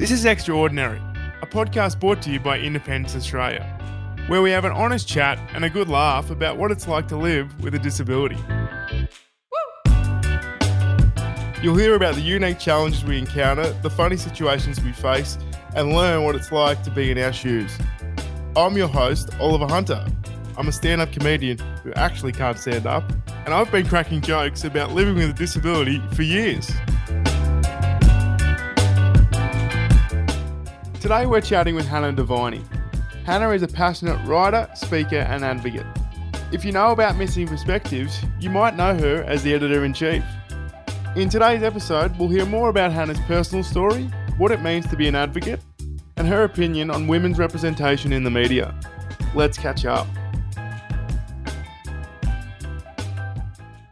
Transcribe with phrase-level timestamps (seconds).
[0.00, 0.98] This is Extraordinary,
[1.42, 3.66] a podcast brought to you by Independence Australia,
[4.28, 7.18] where we have an honest chat and a good laugh about what it's like to
[7.18, 8.38] live with a disability.
[11.62, 15.36] You'll hear about the unique challenges we encounter, the funny situations we face,
[15.76, 17.70] and learn what it's like to be in our shoes.
[18.56, 20.02] I'm your host, Oliver Hunter.
[20.56, 23.04] I'm a stand up comedian who actually can't stand up,
[23.44, 26.70] and I've been cracking jokes about living with a disability for years.
[31.00, 32.62] Today we're chatting with Hannah Diviney.
[33.24, 35.86] Hannah is a passionate writer, speaker, and advocate.
[36.52, 40.22] If you know about Missing Perspectives, you might know her as the editor in chief.
[41.16, 45.08] In today's episode, we'll hear more about Hannah's personal story, what it means to be
[45.08, 45.60] an advocate,
[46.18, 48.78] and her opinion on women's representation in the media.
[49.34, 50.06] Let's catch up.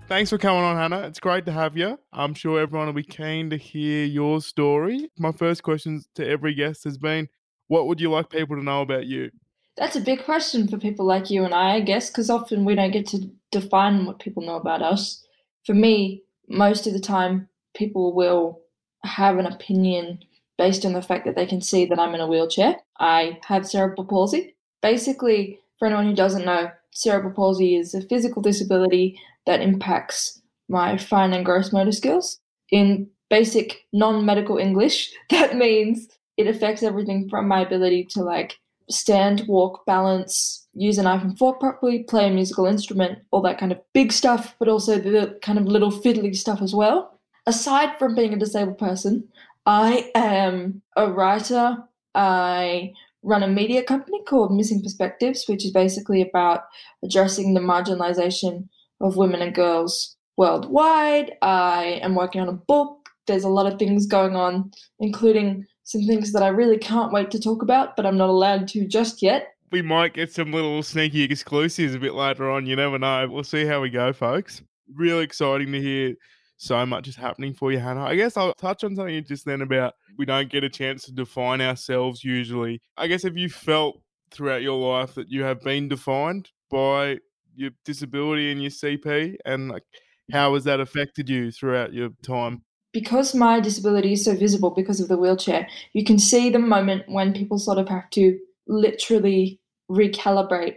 [0.08, 1.06] Thanks for coming on, Hannah.
[1.06, 1.98] It's great to have you.
[2.14, 5.10] I'm sure everyone will be keen to hear your story.
[5.18, 7.28] My first question to every guest has been
[7.66, 9.30] what would you like people to know about you?
[9.76, 12.74] That's a big question for people like you and I, I guess, because often we
[12.74, 15.26] don't get to define what people know about us.
[15.66, 18.60] For me, most of the time, people will
[19.04, 20.20] have an opinion
[20.56, 22.76] based on the fact that they can see that I'm in a wheelchair.
[22.98, 24.56] I have cerebral palsy.
[24.80, 30.98] Basically, for anyone who doesn't know, cerebral palsy is a physical disability that impacts my
[30.98, 32.38] fine and gross motor skills.
[32.70, 38.58] In basic non medical English, that means it affects everything from my ability to like
[38.90, 43.58] stand, walk, balance, use a knife and fork properly, play a musical instrument, all that
[43.58, 47.18] kind of big stuff, but also the kind of little fiddly stuff as well.
[47.46, 49.26] Aside from being a disabled person,
[49.64, 51.78] I am a writer.
[52.14, 56.64] I run a media company called Missing Perspectives, which is basically about
[57.02, 58.68] addressing the marginalization
[59.00, 61.32] of women and girls worldwide.
[61.42, 63.08] I am working on a book.
[63.26, 67.30] There's a lot of things going on, including some things that I really can't wait
[67.32, 69.54] to talk about, but I'm not allowed to just yet.
[69.70, 72.66] We might get some little sneaky exclusives a bit later on.
[72.66, 73.28] You never know.
[73.28, 74.62] We'll see how we go, folks.
[74.94, 76.14] Really exciting to hear
[76.56, 78.04] so much is happening for you, Hannah.
[78.04, 81.12] I guess I'll touch on something just then about we don't get a chance to
[81.12, 82.80] define ourselves usually.
[82.96, 84.00] I guess have you felt
[84.30, 87.18] throughout your life that you have been defined by
[87.58, 89.84] your disability and your CP, and like
[90.32, 92.62] how has that affected you throughout your time?
[92.92, 97.04] Because my disability is so visible because of the wheelchair, you can see the moment
[97.08, 99.60] when people sort of have to literally
[99.90, 100.76] recalibrate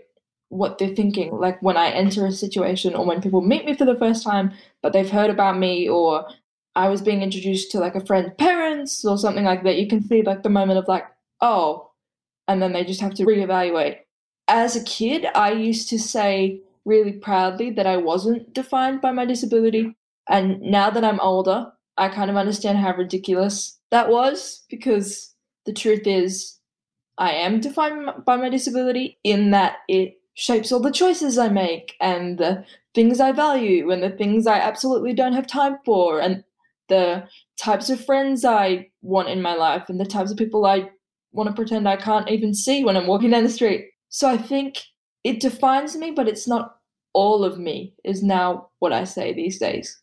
[0.50, 1.34] what they're thinking.
[1.34, 4.52] Like when I enter a situation or when people meet me for the first time,
[4.82, 6.28] but they've heard about me or
[6.76, 10.04] I was being introduced to like a friend's parents or something like that, you can
[10.04, 11.06] see like the moment of like,
[11.40, 11.92] oh,
[12.48, 14.00] and then they just have to reevaluate.
[14.48, 19.26] As a kid, I used to say really proudly that I wasn't defined by my
[19.26, 19.96] disability.
[20.30, 25.34] And now that I'm older, I kind of understand how ridiculous that was because
[25.66, 26.58] the truth is,
[27.18, 31.96] I am defined by my disability in that it shapes all the choices I make
[32.00, 32.66] and the
[32.96, 36.44] things I value and the things I absolutely don't have time for and
[36.88, 37.28] the
[37.58, 40.90] types of friends I want in my life and the types of people I
[41.32, 43.90] want to pretend I can't even see when I'm walking down the street.
[44.10, 44.78] So I think
[45.24, 46.78] it defines me, but it's not
[47.14, 50.02] all of me, is now what I say these days.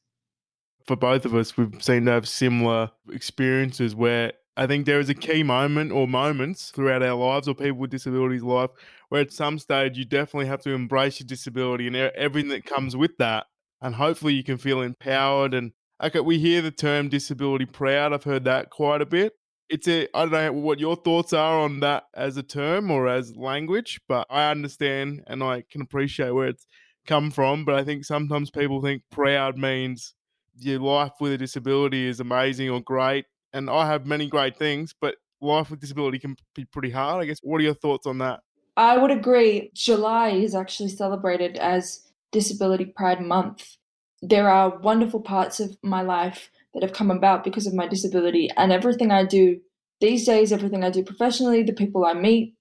[0.87, 5.09] For both of us, we've seemed to have similar experiences where I think there is
[5.09, 8.71] a key moment or moments throughout our lives or people with disabilities' life
[9.09, 12.97] where at some stage you definitely have to embrace your disability and everything that comes
[12.97, 13.47] with that.
[13.81, 15.55] And hopefully you can feel empowered.
[15.55, 18.13] And okay, we hear the term disability proud.
[18.13, 19.35] I've heard that quite a bit
[19.69, 23.09] it's a I don't know what your thoughts are on that as a term or
[23.09, 26.67] as language, but I understand and I can appreciate where it's
[27.07, 27.65] come from.
[27.65, 30.15] But I think sometimes people think proud means
[30.59, 33.27] your life with a disability is amazing or great.
[33.53, 37.23] And I have many great things, but life with disability can be pretty hard.
[37.23, 37.41] I guess.
[37.43, 38.41] What are your thoughts on that?
[38.77, 39.71] I would agree.
[39.75, 43.77] July is actually celebrated as Disability Pride Month.
[44.23, 48.51] There are wonderful parts of my life that have come about because of my disability
[48.57, 49.61] and everything I do
[50.01, 52.55] these days, everything I do professionally, the people I meet,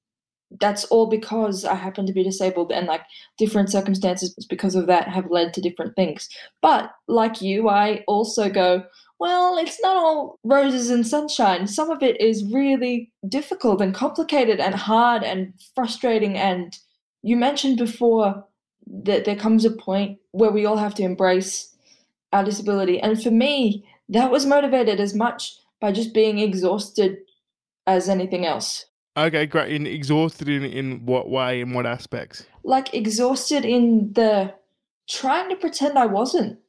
[0.61, 3.01] that's all because I happen to be disabled and like
[3.37, 6.29] different circumstances because of that have led to different things.
[6.61, 8.83] But like you, I also go,
[9.19, 11.67] well, it's not all roses and sunshine.
[11.67, 16.37] Some of it is really difficult and complicated and hard and frustrating.
[16.37, 16.77] And
[17.23, 18.45] you mentioned before
[19.03, 21.75] that there comes a point where we all have to embrace
[22.31, 22.99] our disability.
[22.99, 27.17] And for me, that was motivated as much by just being exhausted
[27.87, 28.85] as anything else.
[29.17, 29.73] Okay, great.
[29.73, 31.61] In exhausted in in what way?
[31.61, 32.45] In what aspects?
[32.63, 34.53] Like exhausted in the
[35.09, 36.59] trying to pretend I wasn't,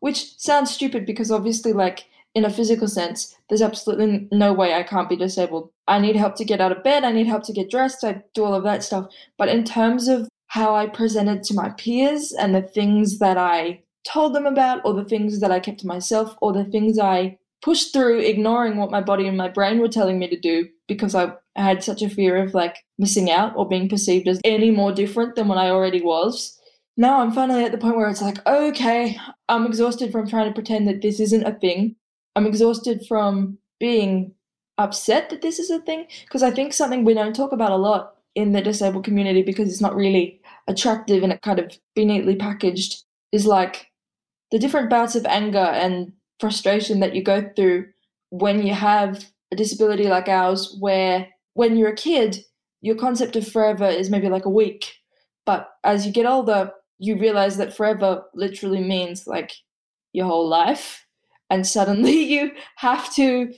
[0.00, 4.82] which sounds stupid because obviously, like in a physical sense, there's absolutely no way I
[4.82, 5.70] can't be disabled.
[5.86, 8.22] I need help to get out of bed, I need help to get dressed, I
[8.34, 9.06] do all of that stuff.
[9.38, 13.82] But in terms of how I presented to my peers and the things that I
[14.06, 17.38] told them about, or the things that I kept to myself, or the things I
[17.66, 21.16] pushed through, ignoring what my body and my brain were telling me to do because
[21.16, 24.92] I had such a fear of like missing out or being perceived as any more
[24.92, 26.56] different than what I already was.
[26.96, 29.18] Now I'm finally at the point where it's like, okay,
[29.48, 31.96] I'm exhausted from trying to pretend that this isn't a thing.
[32.36, 34.32] I'm exhausted from being
[34.78, 37.76] upset that this is a thing because I think something we don't talk about a
[37.76, 42.04] lot in the disabled community because it's not really attractive and it kind of be
[42.04, 43.02] neatly packaged
[43.32, 43.90] is like
[44.52, 47.86] the different bouts of anger and frustration that you go through
[48.30, 52.38] when you have a disability like ours where when you're a kid
[52.80, 54.92] your concept of forever is maybe like a week
[55.44, 59.52] but as you get older you realize that forever literally means like
[60.12, 61.06] your whole life
[61.50, 63.52] and suddenly you have to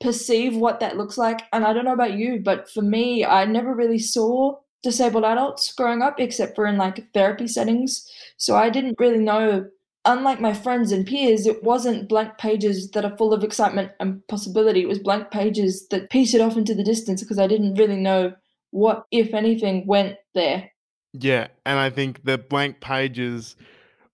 [0.00, 1.42] perceive what that looks like.
[1.52, 5.72] And I don't know about you, but for me, I never really saw disabled adults
[5.74, 8.10] growing up except for in like therapy settings.
[8.38, 9.66] So I didn't really know.
[10.06, 14.26] Unlike my friends and peers, it wasn't blank pages that are full of excitement and
[14.28, 14.80] possibility.
[14.80, 18.32] It was blank pages that petered off into the distance because I didn't really know
[18.70, 20.70] what, if anything, went there.
[21.12, 21.48] Yeah.
[21.66, 23.56] And I think the blank pages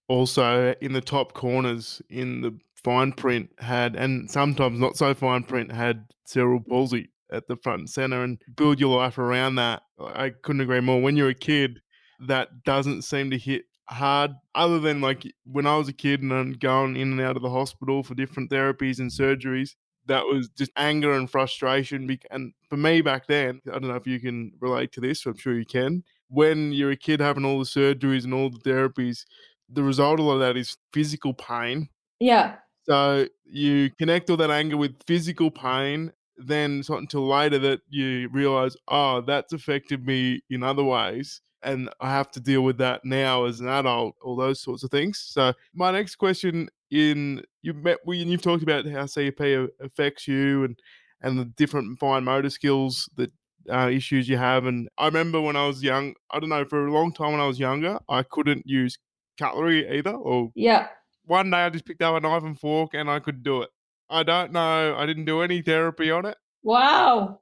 [0.08, 5.44] also in the top corners in the fine print had, and sometimes not so fine
[5.44, 9.82] print had cerebral palsy at the front and center and build your life around that.
[10.00, 11.00] I couldn't agree more.
[11.00, 11.80] When you're a kid,
[12.26, 16.32] that doesn't seem to hit hard other than like when I was a kid and
[16.32, 19.74] I'm going in and out of the hospital for different therapies and surgeries.
[20.06, 22.16] That was just anger and frustration.
[22.30, 25.36] And for me back then, I don't know if you can relate to this, I'm
[25.36, 26.04] sure you can.
[26.28, 29.24] When you're a kid having all the surgeries and all the therapies,
[29.68, 31.88] the result of all that is physical pain.
[32.20, 32.56] Yeah.
[32.84, 36.12] So you connect all that anger with physical pain.
[36.36, 41.40] Then it's not until later that you realize, oh, that's affected me in other ways.
[41.62, 44.90] And I have to deal with that now as an adult, all those sorts of
[44.90, 45.18] things.
[45.18, 50.64] So my next question in you've met when you've talked about how CP affects you
[50.64, 50.78] and
[51.22, 53.32] and the different fine motor skills that
[53.72, 54.66] uh, issues you have.
[54.66, 57.40] And I remember when I was young, I don't know, for a long time when
[57.40, 58.98] I was younger, I couldn't use
[59.38, 60.12] cutlery either.
[60.12, 60.88] Or yeah,
[61.24, 63.70] one day I just picked up a knife and fork and I could do it.
[64.08, 64.94] I don't know.
[64.96, 66.36] I didn't do any therapy on it.
[66.62, 67.40] Wow.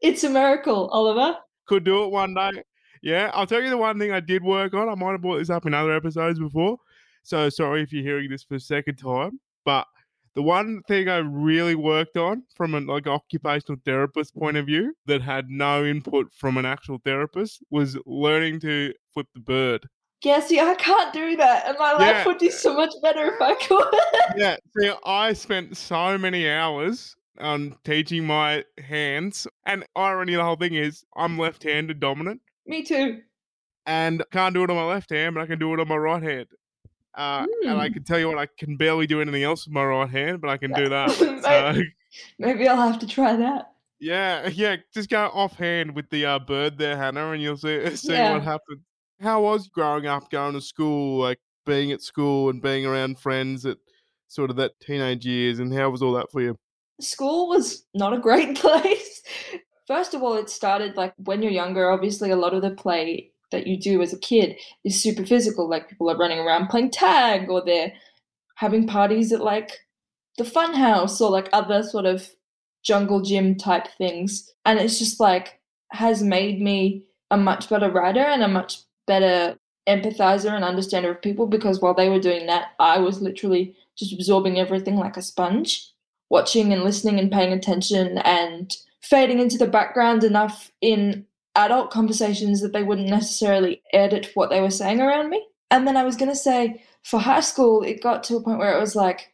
[0.00, 1.36] It's a miracle, Oliver.
[1.66, 2.64] Could do it one day.
[3.02, 4.88] Yeah, I'll tell you the one thing I did work on.
[4.88, 6.78] I might have brought this up in other episodes before.
[7.22, 9.40] So sorry if you're hearing this for the second time.
[9.64, 9.86] But
[10.34, 14.94] the one thing I really worked on from an like occupational therapist point of view
[15.06, 19.88] that had no input from an actual therapist was learning to flip the bird.
[20.22, 22.26] Yeah, see, I can't do that, and my life Yeah.
[22.26, 23.94] would be so much better if I could.
[24.36, 30.44] yeah, see, I spent so many hours on teaching my hands, and irony of the
[30.44, 33.20] whole thing is I'm left-handed dominant, Me too.
[33.86, 35.96] and can't do it on my left hand, but I can do it on my
[35.96, 36.46] right hand.
[37.14, 37.94] Uh, and I Hmm.
[37.94, 40.48] can tell you what, I can barely do anything else with my right hand, but
[40.48, 41.10] I can do that.
[41.42, 41.82] So,
[42.38, 43.72] Maybe I'll have to try that.
[43.98, 48.12] yeah, yeah, just go offhand with the uh, bird there, Hannah, and you'll see see
[48.14, 48.32] Yeah.
[48.32, 48.80] what happens.
[49.20, 53.66] How was growing up, going to school, like being at school and being around friends
[53.66, 53.78] at
[54.28, 56.56] sort of that teenage years, and how was all that for you?
[57.00, 59.22] School was not a great place.
[59.90, 63.32] First of all, it started like when you're younger, obviously, a lot of the play
[63.50, 65.68] that you do as a kid is super physical.
[65.68, 67.92] Like people are running around playing tag or they're
[68.54, 69.80] having parties at like
[70.38, 72.30] the fun house or like other sort of
[72.84, 74.54] jungle gym type things.
[74.64, 75.58] And it's just like
[75.90, 81.20] has made me a much better writer and a much better empathizer and understander of
[81.20, 85.22] people because while they were doing that, I was literally just absorbing everything like a
[85.22, 85.90] sponge,
[86.30, 92.60] watching and listening and paying attention and fading into the background enough in adult conversations
[92.60, 95.44] that they wouldn't necessarily edit what they were saying around me.
[95.70, 98.58] And then I was going to say, for high school, it got to a point
[98.58, 99.32] where it was like,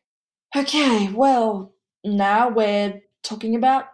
[0.57, 1.73] okay, well,
[2.05, 3.87] now we're talking about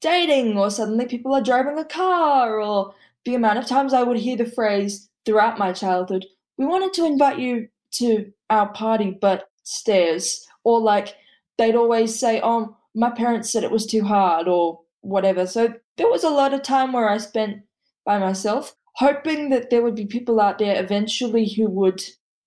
[0.00, 2.94] dating, or suddenly people are driving a car, or
[3.24, 6.26] the amount of times I would hear the phrase throughout my childhood,
[6.58, 10.46] we wanted to invite you to our party, but stairs.
[10.62, 11.14] Or like
[11.58, 15.46] they'd always say, oh, my parents said it was too hard, or whatever.
[15.46, 17.62] So there was a lot of time where I spent
[18.04, 22.02] by myself, hoping that there would be people out there eventually who would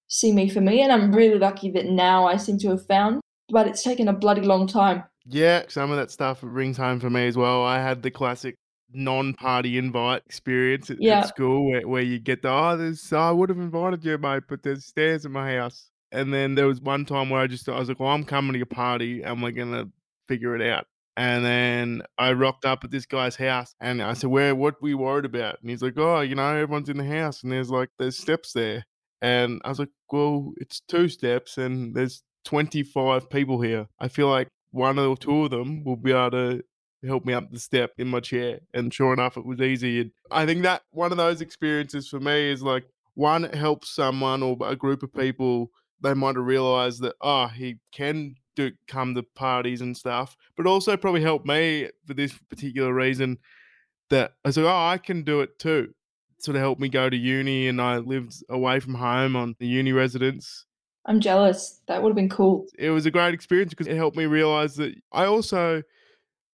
[0.08, 0.82] see me for me.
[0.82, 4.14] And I'm really lucky that now I seem to have found, but it's taken a
[4.14, 5.04] bloody long time.
[5.26, 7.64] Yeah, some of that stuff rings home for me as well.
[7.66, 8.56] I had the classic
[8.94, 11.20] non-party invite experience at, Yeah.
[11.20, 14.44] at school where, where you get the oh there's I would have invited you mate
[14.48, 17.68] but there's stairs in my house And then there was one time where I just
[17.68, 19.90] I was like, well, I'm coming to your party and we're gonna
[20.28, 20.86] figure it out.
[21.18, 24.90] And then I rocked up at this guy's house and I said, Where what were
[24.90, 25.58] you worried about?
[25.60, 28.54] And he's like, Oh, you know, everyone's in the house and there's like there's steps
[28.54, 28.86] there.
[29.22, 33.88] And I was like, Well, it's two steps and there's 25 people here.
[34.00, 36.64] I feel like one or two of them will be able to
[37.06, 38.60] help me up the step in my chair.
[38.74, 40.02] And sure enough, it was easy.
[40.02, 42.86] And I think that one of those experiences for me is like
[43.16, 45.72] one, it helps someone or a group of people.
[46.02, 50.68] They might have realized that, oh, he can do come to parties and stuff, but
[50.68, 53.38] also probably helped me for this particular reason
[54.10, 55.94] that I said, oh, I can do it too.
[56.40, 59.68] Sort of helped me go to uni, and I lived away from home on the
[59.68, 60.66] uni residence.
[61.06, 61.82] I'm jealous.
[61.88, 62.68] That would have been cool.
[62.78, 65.82] It was a great experience because it helped me realize that I also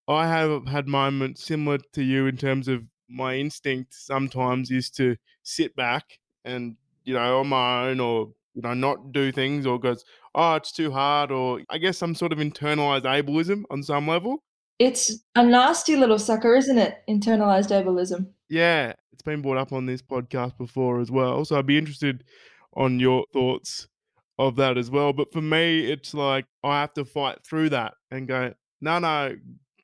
[0.07, 5.15] I have had moments similar to you in terms of my instinct sometimes is to
[5.43, 9.79] sit back and you know on my own or you know not do things or
[9.79, 10.03] goes
[10.35, 14.43] oh, it's too hard, or I guess some sort of internalized ableism on some level.
[14.79, 16.97] It's a nasty little sucker, isn't it?
[17.09, 18.27] Internalized ableism.
[18.49, 21.45] Yeah, it's been brought up on this podcast before as well.
[21.45, 22.23] So I'd be interested
[22.75, 23.87] on your thoughts
[24.39, 25.13] of that as well.
[25.13, 29.35] But for me, it's like I have to fight through that and go, no, no,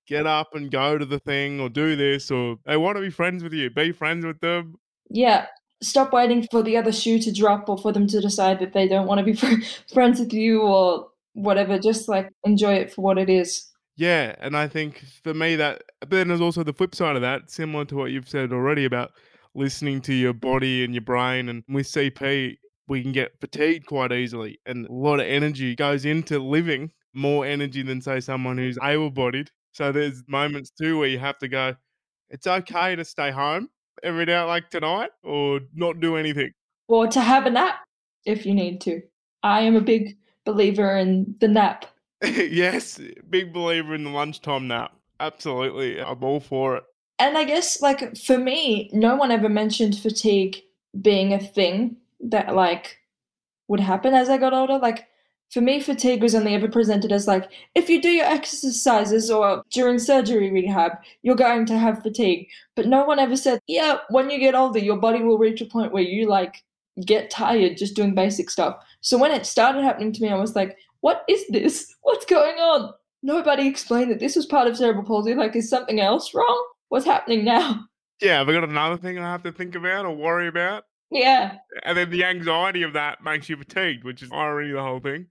[0.08, 3.12] get up and go to the thing or do this, or they want to be
[3.12, 4.76] friends with you, be friends with them.
[5.12, 5.46] Yeah,
[5.82, 8.88] stop waiting for the other shoe to drop or for them to decide that they
[8.88, 9.34] don't want to be
[9.94, 11.80] friends with you or whatever.
[11.80, 13.66] Just like enjoy it for what it is.
[13.96, 17.22] Yeah, and I think for me that but then there's also the flip side of
[17.22, 19.12] that, similar to what you've said already about
[19.56, 21.50] listening to your body and your brain.
[21.50, 22.58] And with CP,
[22.88, 26.92] we can get fatigued quite easily, and a lot of energy goes into living.
[27.14, 29.50] More energy than say someone who's able-bodied.
[29.72, 31.76] So there's moments too where you have to go.
[32.30, 33.70] It's okay to stay home
[34.04, 36.52] every day like tonight or not do anything?
[36.88, 37.76] Or to have a nap
[38.26, 39.02] if you need to.
[39.44, 41.86] I am a big believer in the nap.
[42.24, 44.94] yes, big believer in the lunchtime nap.
[45.20, 46.02] Absolutely.
[46.02, 46.84] I'm all for it.
[47.20, 50.58] And I guess, like, for me, no one ever mentioned fatigue
[51.02, 52.98] being a thing that, like,
[53.68, 54.78] would happen as I got older.
[54.78, 55.08] Like,
[55.52, 59.64] for me, fatigue was only ever presented as like, if you do your exercises or
[59.72, 60.92] during surgery rehab,
[61.24, 62.48] you're going to have fatigue.
[62.76, 65.66] But no one ever said, yeah, when you get older, your body will reach a
[65.66, 66.64] point where you like
[67.06, 68.78] get tired just doing basic stuff.
[69.02, 71.96] So when it started happening to me, I was like, what is this?
[72.04, 72.94] What's going on?
[73.24, 75.34] Nobody explained that this was part of cerebral palsy.
[75.34, 76.68] Like, is something else wrong?
[76.90, 77.86] What's happening now?
[78.22, 80.84] Yeah, have I got another thing I have to think about or worry about?
[81.12, 81.58] Yeah.
[81.84, 85.28] And then the anxiety of that makes you fatigued, which is irony the whole thing.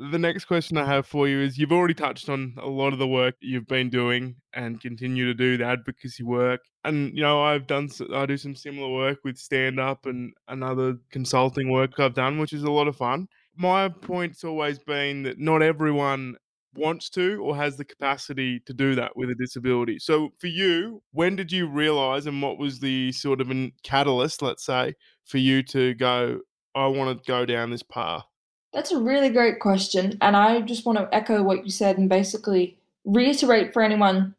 [0.00, 2.98] The next question I have for you is you've already touched on a lot of
[2.98, 6.62] the work you've been doing and continue to do the advocacy work.
[6.84, 10.96] And, you know, I've done, I do some similar work with stand up and another
[11.10, 13.28] consulting work I've done, which is a lot of fun.
[13.54, 16.36] My point's always been that not everyone
[16.74, 19.98] wants to or has the capacity to do that with a disability.
[19.98, 24.40] So for you, when did you realize and what was the sort of a catalyst,
[24.40, 24.94] let's say,
[25.26, 26.40] for you to go,
[26.74, 28.24] I want to go down this path?
[28.72, 30.16] That's a really great question.
[30.20, 34.34] And I just want to echo what you said and basically reiterate for anyone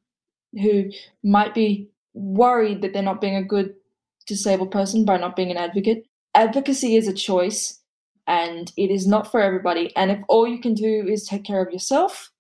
[0.53, 0.91] who
[1.23, 3.75] might be worried that they're not being a good
[4.27, 6.05] disabled person by not being an advocate.
[6.35, 7.79] Advocacy is a choice
[8.27, 9.95] and it is not for everybody.
[9.95, 12.31] And if all you can do is take care of yourself,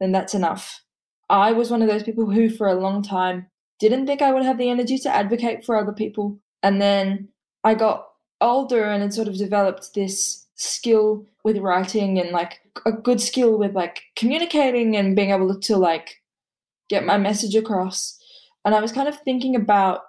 [0.00, 0.82] then that's enough.
[1.30, 3.46] I was one of those people who, for a long time,
[3.78, 6.38] didn't think I would have the energy to advocate for other people.
[6.62, 7.28] And then
[7.64, 8.08] I got
[8.40, 13.56] older and had sort of developed this skill with writing and like a good skill
[13.56, 16.20] with like communicating and being able to like
[16.88, 18.18] get my message across.
[18.64, 20.02] And I was kind of thinking about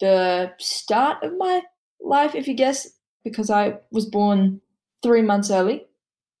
[0.00, 1.62] the start of my
[2.00, 2.88] life, if you guess,
[3.24, 4.60] because I was born
[5.02, 5.86] three months early.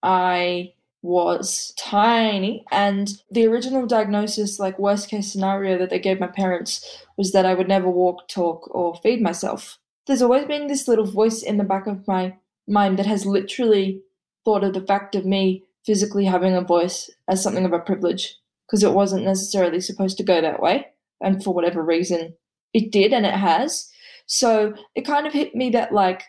[0.02, 0.72] I
[1.02, 7.04] was tiny, and the original diagnosis, like worst case scenario that they gave my parents,
[7.16, 9.78] was that I would never walk, talk, or feed myself.
[10.06, 12.36] There's always been this little voice in the back of my
[12.68, 14.02] mind that has literally
[14.44, 18.36] thought of the fact of me physically having a voice as something of a privilege
[18.66, 20.86] because it wasn't necessarily supposed to go that way.
[21.20, 22.34] And for whatever reason,
[22.74, 23.90] it did and it has.
[24.26, 26.22] So it kind of hit me that, like,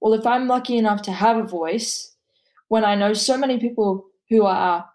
[0.00, 2.14] well, if I'm lucky enough to have a voice,
[2.68, 4.86] when I know so many people who are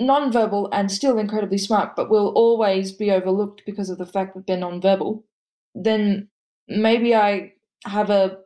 [0.00, 4.46] nonverbal and still incredibly smart, but will always be overlooked because of the fact that
[4.46, 5.22] they're nonverbal,
[5.74, 6.28] then
[6.66, 7.52] maybe I
[7.84, 8.38] have a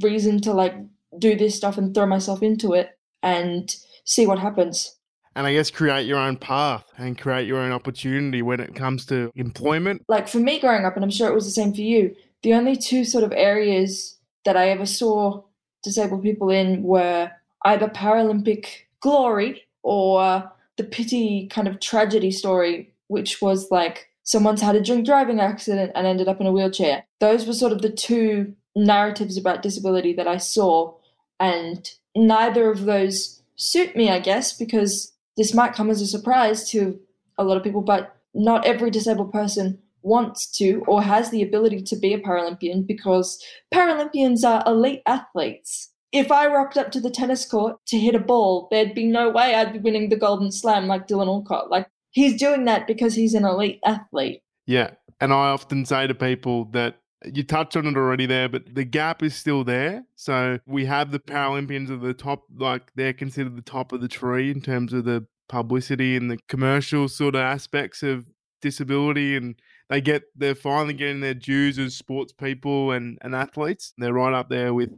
[0.00, 0.74] reason to like
[1.18, 2.90] do this stuff and throw myself into it
[3.22, 4.96] and see what happens.
[5.36, 9.06] And I guess create your own path and create your own opportunity when it comes
[9.06, 10.02] to employment.
[10.08, 12.54] Like for me growing up, and I'm sure it was the same for you, the
[12.54, 15.42] only two sort of areas that I ever saw
[15.82, 17.30] disabled people in were
[17.64, 18.66] either Paralympic
[19.00, 25.06] glory or the pity kind of tragedy story, which was like someone's had a drink
[25.06, 27.04] driving accident and ended up in a wheelchair.
[27.20, 30.94] Those were sort of the two narratives about disability that I saw,
[31.38, 36.68] and neither of those suit me, I guess, because this might come as a surprise
[36.70, 36.98] to
[37.38, 41.82] a lot of people, but not every disabled person wants to or has the ability
[41.82, 45.92] to be a Paralympian because Paralympians are elite athletes.
[46.12, 49.28] If I rocked up to the tennis court to hit a ball, there'd be no
[49.30, 51.70] way I'd be winning the Golden Slam like Dylan Alcott.
[51.70, 54.42] Like, he's doing that because he's an elite athlete.
[54.66, 54.90] Yeah.
[55.20, 58.84] And I often say to people that you touched on it already there, but the
[58.84, 60.04] gap is still there.
[60.16, 61.36] So we have the mm-hmm.
[61.36, 65.04] Paralympians at the top, like they're considered the top of the tree in terms of
[65.04, 68.24] the publicity and the commercial sort of aspects of
[68.62, 69.56] disability and
[69.88, 73.92] they get they're finally getting their dues as sports people and, and athletes.
[73.98, 74.90] They're right up there with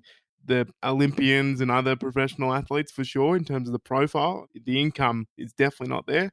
[0.44, 4.46] the Olympians and other professional athletes for sure in terms of the profile.
[4.66, 6.30] The income is definitely not there,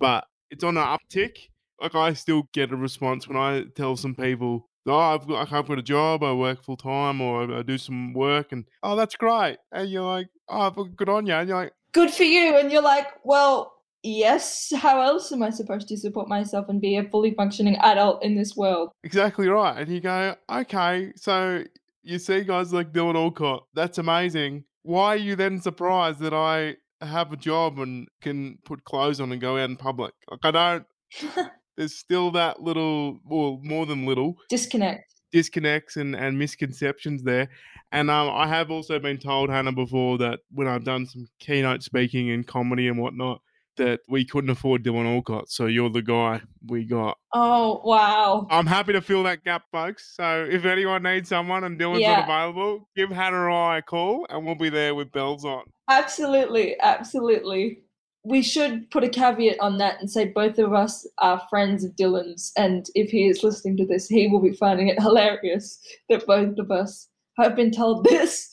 [0.00, 1.48] but it's on an uptick.
[1.80, 5.68] Like I still get a response when I tell some people, "Oh, I've got, I've
[5.68, 6.22] got a job.
[6.22, 9.58] I work full time, or I do some work," and oh, that's great.
[9.72, 12.82] And you're like, "Oh, good on you." And you're like, "Good for you." And you're
[12.82, 17.34] like, "Well, yes, how else am I supposed to support myself and be a fully
[17.34, 18.90] functioning adult in this world?
[19.04, 19.78] Exactly right.
[19.78, 21.64] And you go, okay, so
[22.02, 24.64] you see guys like Dylan Alcott, that's amazing.
[24.82, 29.32] Why are you then surprised that I have a job and can put clothes on
[29.32, 30.14] and go out in public?
[30.30, 30.86] Like, I don't,
[31.78, 35.14] there's still that little, well, more than little disconnect.
[35.32, 37.48] Disconnects and, and misconceptions there.
[37.92, 41.82] And um, I have also been told, Hannah, before that when I've done some keynote
[41.82, 43.40] speaking and comedy and whatnot,
[43.76, 47.16] that we couldn't afford Dylan Alcott, so you're the guy we got.
[47.32, 48.48] Oh wow!
[48.50, 50.16] I'm happy to fill that gap, folks.
[50.16, 52.16] So if anyone needs someone and Dylan's yeah.
[52.16, 55.62] not available, give Hannah or I a call, and we'll be there with bells on.
[55.88, 57.84] Absolutely, absolutely.
[58.28, 61.96] We should put a caveat on that and say both of us are friends of
[61.96, 66.26] Dylan's, and if he is listening to this, he will be finding it hilarious that
[66.26, 68.50] both of us have been told this.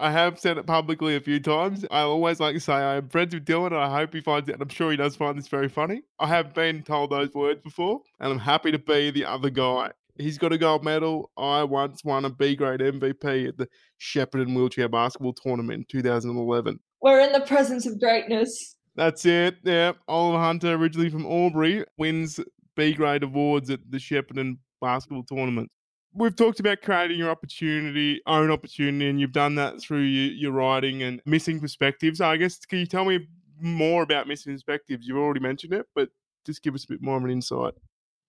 [0.00, 1.84] I have said it publicly a few times.
[1.90, 4.52] I always like to say I'm friends with Dylan, and I hope he finds it.
[4.52, 6.02] And I'm sure he does find this very funny.
[6.20, 9.90] I have been told those words before, and I'm happy to be the other guy.
[10.16, 11.30] He's got a gold medal.
[11.36, 13.68] I once won a B grade MVP at the
[14.00, 16.78] Shepparton Wheelchair Basketball Tournament in 2011.
[17.02, 18.76] We're in the presence of greatness.
[18.98, 19.56] That's it.
[19.62, 19.92] Yeah.
[20.06, 22.38] Oliver Hunter, originally from Albury, wins
[22.76, 25.70] B grade awards at the Shepparton Basketball Tournament
[26.18, 30.52] we've talked about creating your opportunity, own opportunity, and you've done that through your, your
[30.52, 32.20] writing and missing perspectives.
[32.20, 33.26] I guess can you tell me
[33.60, 35.06] more about missing perspectives?
[35.06, 36.10] You've already mentioned it, but
[36.44, 37.74] just give us a bit more of an insight.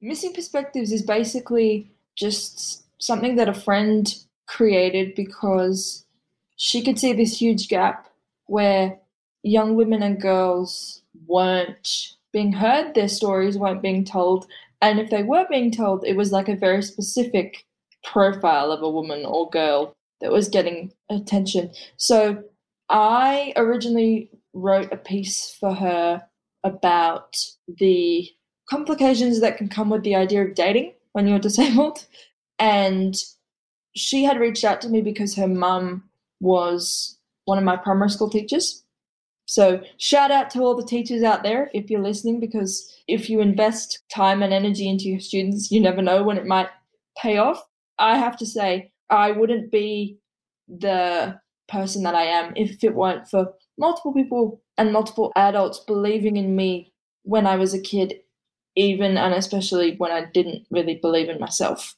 [0.01, 4.13] Missing perspectives is basically just something that a friend
[4.47, 6.05] created because
[6.55, 8.09] she could see this huge gap
[8.45, 8.97] where
[9.43, 14.47] young women and girls weren't being heard, their stories weren't being told,
[14.81, 17.65] and if they were being told, it was like a very specific
[18.03, 21.71] profile of a woman or girl that was getting attention.
[21.97, 22.43] So
[22.89, 26.23] I originally wrote a piece for her
[26.63, 28.29] about the
[28.69, 32.05] complications that can come with the idea of dating when you're disabled.
[32.57, 33.15] And
[33.95, 38.29] she had reached out to me because her mum was one of my primary school
[38.29, 38.83] teachers.
[39.49, 43.39] So, shout out to all the teachers out there if you're listening, because if you
[43.39, 46.69] invest time and energy into your students, you never know when it might
[47.17, 47.65] pay off.
[47.97, 50.19] I have to say, I wouldn't be
[50.67, 56.37] the person that I am if it weren't for multiple people and multiple adults believing
[56.37, 58.19] in me when I was a kid,
[58.75, 61.95] even and especially when I didn't really believe in myself.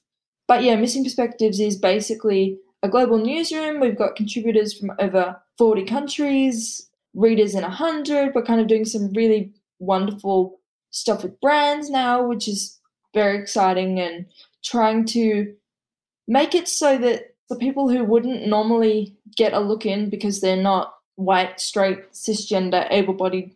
[0.48, 3.82] But yeah, Missing Perspectives is basically a global newsroom.
[3.82, 8.34] We've got contributors from over 40 countries, readers in 100.
[8.34, 10.60] We're kind of doing some really wonderful
[10.92, 12.80] stuff with brands now, which is
[13.14, 14.26] very exciting and
[14.64, 15.54] trying to
[16.28, 20.56] make it so that the people who wouldn't normally get a look in because they're
[20.56, 23.56] not white, straight, cisgender, able bodied,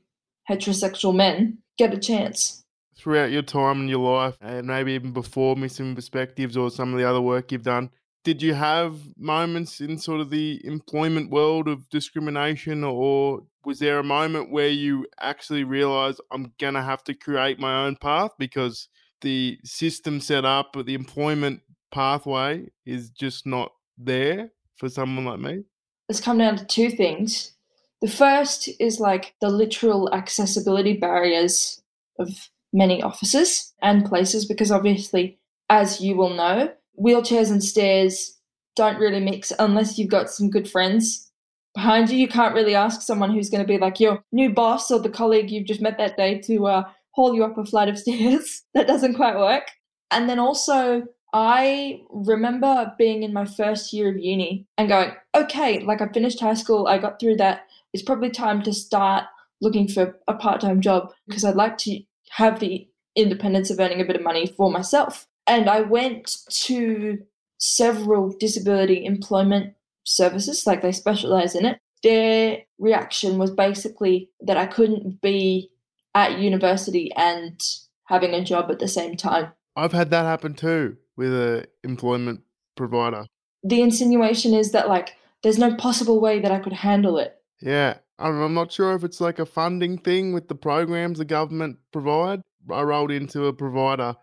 [0.49, 2.63] heterosexual men get a chance.
[2.97, 6.99] Throughout your time in your life, and maybe even before Missing Perspectives or some of
[6.99, 7.89] the other work you've done,
[8.25, 13.99] did you have moments in sort of the employment world of discrimination, or was there
[13.99, 18.89] a moment where you actually realized I'm to have to create my own path because
[19.21, 21.61] the system set up, the employment
[21.91, 25.63] pathway is just not there for someone like me?
[26.09, 27.53] It's come down to two things.
[28.01, 31.81] The first is like the literal accessibility barriers
[32.19, 38.37] of many offices and places, because obviously, as you will know, wheelchairs and stairs
[38.75, 41.31] don't really mix unless you've got some good friends
[41.73, 42.17] behind you.
[42.17, 45.09] You can't really ask someone who's going to be like your new boss or the
[45.09, 48.63] colleague you've just met that day to uh, haul you up a flight of stairs.
[48.73, 49.63] that doesn't quite work.
[50.11, 51.03] And then also,
[51.33, 56.39] I remember being in my first year of uni and going, okay, like I finished
[56.39, 57.63] high school, I got through that.
[57.93, 59.25] It's probably time to start
[59.61, 61.99] looking for a part time job because I'd like to
[62.31, 65.27] have the independence of earning a bit of money for myself.
[65.47, 67.19] And I went to
[67.57, 71.79] several disability employment services, like they specialize in it.
[72.03, 75.71] Their reaction was basically that I couldn't be
[76.13, 77.59] at university and
[78.05, 79.51] having a job at the same time.
[79.75, 82.41] I've had that happen too with a employment
[82.75, 83.25] provider.
[83.63, 87.35] The insinuation is that like there's no possible way that I could handle it.
[87.61, 91.77] Yeah, I'm not sure if it's like a funding thing with the programs the government
[91.91, 92.41] provide.
[92.71, 94.15] I rolled into a provider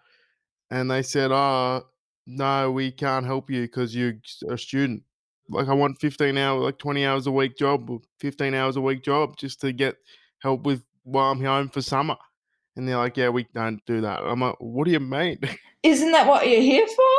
[0.73, 1.83] and they said, "Oh,
[2.27, 4.15] no, we can't help you because you're
[4.49, 5.03] a student.
[5.49, 9.03] Like I want 15 hours, like 20 hours a week job, 15 hours a week
[9.05, 9.97] job just to get
[10.41, 12.17] help with while I'm home for summer."
[12.75, 15.39] And they're like, "Yeah, we don't do that." I'm like, "What do you mean?"
[15.83, 17.05] Isn't that what you're here for?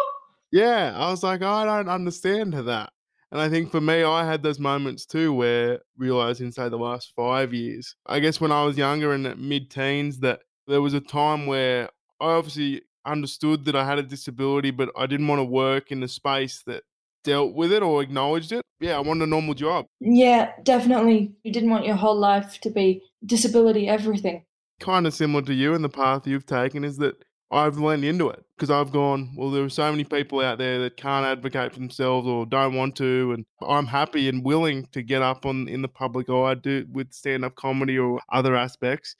[0.51, 2.93] Yeah, I was like, I don't understand that.
[3.31, 7.11] And I think for me, I had those moments too where realizing, say, the last
[7.15, 10.99] five years, I guess when I was younger and mid teens, that there was a
[10.99, 11.89] time where
[12.21, 16.03] I obviously understood that I had a disability, but I didn't want to work in
[16.03, 16.83] a space that
[17.23, 18.61] dealt with it or acknowledged it.
[18.79, 19.85] Yeah, I wanted a normal job.
[19.99, 21.33] Yeah, definitely.
[21.43, 24.45] You didn't want your whole life to be disability everything.
[24.79, 27.15] Kind of similar to you and the path you've taken is that
[27.53, 30.79] I've leaned into it because I've gone, well, there are so many people out there
[30.79, 33.33] that can't advocate for themselves or don't want to.
[33.33, 37.13] And I'm happy and willing to get up on in the public eye do with
[37.13, 39.15] stand up comedy or other aspects.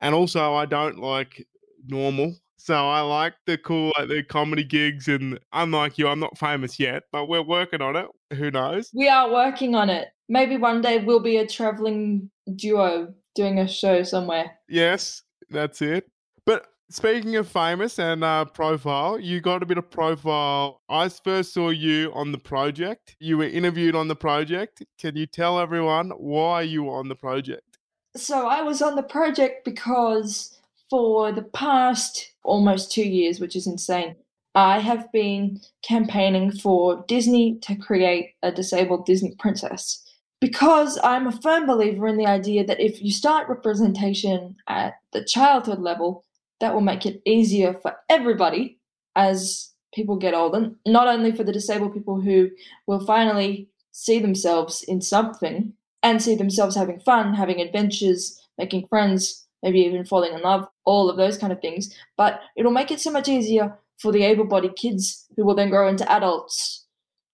[0.00, 1.46] And also I don't like
[1.86, 2.34] normal.
[2.56, 6.80] So I like the cool like the comedy gigs and unlike you, I'm not famous
[6.80, 8.06] yet, but we're working on it.
[8.34, 8.90] Who knows?
[8.94, 10.08] We are working on it.
[10.28, 14.58] Maybe one day we'll be a traveling duo doing a show somewhere.
[14.68, 16.10] Yes, that's it.
[16.44, 20.82] But Speaking of famous and uh, profile, you got a bit of profile.
[20.88, 23.16] I first saw you on the project.
[23.18, 24.84] You were interviewed on the project.
[24.96, 27.78] Can you tell everyone why you were on the project?
[28.16, 30.55] So I was on the project because
[30.90, 34.16] for the past almost two years, which is insane,
[34.54, 40.02] I have been campaigning for Disney to create a disabled Disney princess.
[40.40, 45.24] Because I'm a firm believer in the idea that if you start representation at the
[45.24, 46.24] childhood level,
[46.60, 48.78] that will make it easier for everybody
[49.14, 52.50] as people get older, not only for the disabled people who
[52.86, 55.72] will finally see themselves in something
[56.02, 61.08] and see themselves having fun, having adventures, making friends, maybe even falling in love, all
[61.10, 64.44] of those kind of things, but it'll make it so much easier for the able
[64.44, 66.86] bodied kids who will then grow into adults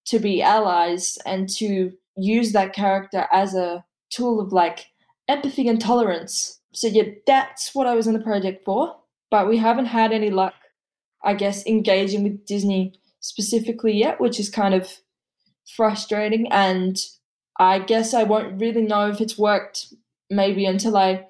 [0.07, 4.87] to be allies and to use that character as a tool of like
[5.29, 6.61] empathy and tolerance.
[6.73, 8.97] So, yeah, that's what I was in the project for
[9.33, 10.55] but we haven't had any luck,
[11.25, 14.99] I guess, engaging with Disney specifically yet, which is kind of
[15.75, 16.53] frustrating.
[16.53, 16.99] And
[17.59, 19.95] I guess I won't really know if it's worked
[20.29, 21.29] maybe until I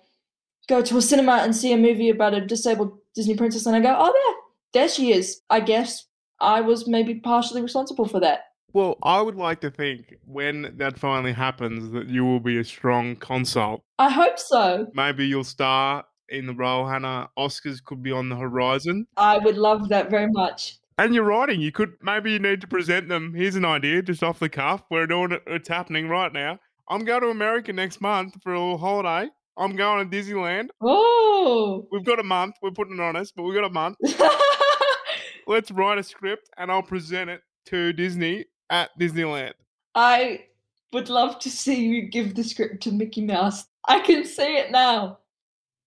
[0.69, 3.81] go to a cinema and see a movie about a disabled Disney princess and I
[3.81, 5.41] go, oh, there, there she is.
[5.51, 6.07] I guess
[6.41, 8.45] I was maybe partially responsible for that.
[8.75, 12.65] Well, I would like to think when that finally happens that you will be a
[12.65, 13.83] strong consult.
[13.99, 14.87] I hope so.
[14.95, 17.29] Maybe you'll star in the role, Hannah.
[17.39, 19.07] Oscars could be on the horizon.
[19.19, 20.79] I would love that very much.
[20.97, 21.61] And you're writing.
[21.61, 23.35] You could maybe you need to present them.
[23.35, 24.83] Here's an idea, just off the cuff.
[24.91, 25.43] We're doing it.
[25.47, 26.59] It's happening right now.
[26.89, 29.31] I'm going to America next month for a little holiday.
[29.57, 30.69] I'm going to Disneyland.
[30.81, 32.57] Oh, we've got a month.
[32.63, 33.99] We're putting it on us, but we've got a month.
[35.47, 39.53] Let's write a script and I'll present it to Disney at Disneyland.
[39.95, 40.47] I
[40.93, 43.65] would love to see you give the script to Mickey Mouse.
[43.89, 45.19] I can see it now.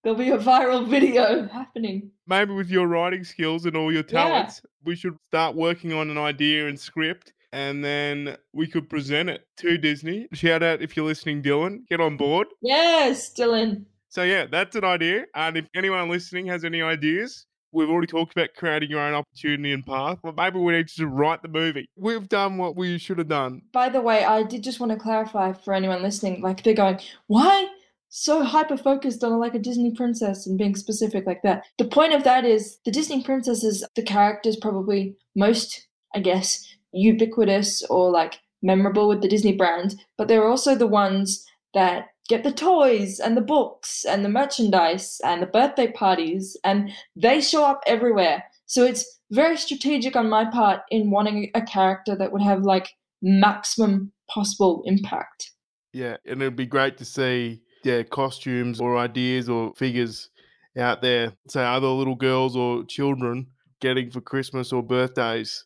[0.04, 2.12] There'll be a viral video happening.
[2.28, 4.69] Maybe with your writing skills and all your talents, yeah.
[4.84, 9.48] we should start working on an idea and script and then we could present it
[9.60, 10.28] to Disney.
[10.34, 12.18] Shout out if you're listening, Dylan, get on mm.
[12.18, 12.48] board.
[12.62, 13.86] Yes, Dylan.
[14.10, 15.26] So, yeah, that's an idea.
[15.34, 19.72] And if anyone listening has any ideas, we've already talked about creating your own opportunity
[19.72, 20.20] and path.
[20.22, 21.88] But maybe we need to write the movie.
[21.96, 23.62] We've done what we should have done.
[23.72, 27.00] By the way, I did just want to clarify for anyone listening like, they're going,
[27.28, 27.70] why?
[28.10, 31.65] so hyper focused on like a Disney princess and being specific like that.
[31.78, 36.75] The point of that is the Disney princess is the characters probably most, I guess,
[36.95, 42.43] ubiquitous or like memorable with the Disney brand, but they're also the ones that get
[42.43, 47.63] the toys and the books and the merchandise and the birthday parties and they show
[47.63, 48.43] up everywhere.
[48.65, 52.89] So it's very strategic on my part in wanting a character that would have like
[53.21, 55.51] maximum possible impact.
[55.93, 60.29] Yeah, and it'd be great to see yeah costumes or ideas or figures
[60.77, 61.34] out there.
[61.47, 63.47] Say other little girls or children
[63.81, 65.63] getting for Christmas or birthdays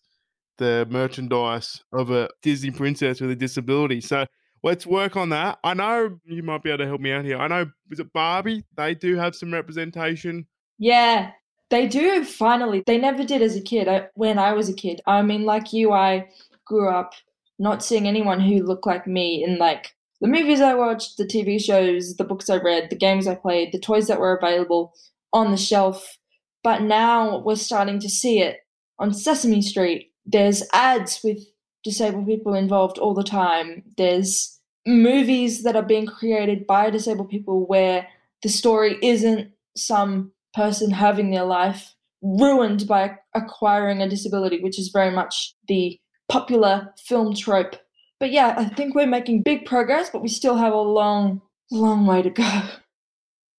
[0.59, 4.01] the merchandise of a Disney princess with a disability.
[4.01, 4.25] So
[4.63, 5.57] let's work on that.
[5.63, 7.37] I know you might be able to help me out here.
[7.37, 8.63] I know is it Barbie?
[8.77, 10.45] They do have some representation.
[10.77, 11.31] Yeah,
[11.69, 12.23] they do.
[12.23, 13.87] Finally, they never did as a kid.
[13.87, 16.29] I, when I was a kid, I mean, like you, I
[16.65, 17.13] grew up
[17.57, 21.61] not seeing anyone who looked like me in like the movies I watched, the TV
[21.61, 24.93] shows, the books I read, the games I played, the toys that were available
[25.33, 26.17] on the shelf.
[26.63, 28.57] But now we're starting to see it
[28.97, 30.11] on Sesame Street.
[30.25, 31.39] There's ads with
[31.83, 33.83] disabled people involved all the time.
[33.97, 38.07] There's movies that are being created by disabled people where
[38.41, 44.89] the story isn't some person having their life ruined by acquiring a disability, which is
[44.89, 47.75] very much the popular film trope
[48.19, 52.05] but yeah, I think we're making big progress, but we still have a long, long
[52.05, 52.61] way to go.